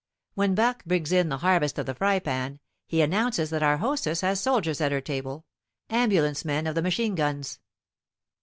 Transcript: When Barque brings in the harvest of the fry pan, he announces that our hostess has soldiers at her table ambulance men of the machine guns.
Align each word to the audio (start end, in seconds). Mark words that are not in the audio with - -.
When 0.33 0.55
Barque 0.55 0.83
brings 0.83 1.11
in 1.11 1.29
the 1.29 1.37
harvest 1.45 1.77
of 1.77 1.85
the 1.85 1.93
fry 1.93 2.17
pan, 2.17 2.59
he 2.87 3.01
announces 3.03 3.51
that 3.51 3.61
our 3.61 3.77
hostess 3.77 4.21
has 4.21 4.41
soldiers 4.41 4.81
at 4.81 4.91
her 4.91 4.99
table 4.99 5.45
ambulance 5.91 6.43
men 6.43 6.65
of 6.65 6.73
the 6.73 6.81
machine 6.81 7.13
guns. 7.13 7.59